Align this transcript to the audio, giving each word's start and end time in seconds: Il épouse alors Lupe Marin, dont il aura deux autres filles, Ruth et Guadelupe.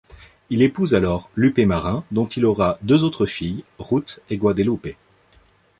Il 0.49 0.63
épouse 0.63 0.95
alors 0.95 1.29
Lupe 1.35 1.59
Marin, 1.59 2.03
dont 2.09 2.25
il 2.25 2.43
aura 2.47 2.79
deux 2.81 3.03
autres 3.03 3.27
filles, 3.27 3.63
Ruth 3.77 4.19
et 4.31 4.37
Guadelupe. 4.37 4.95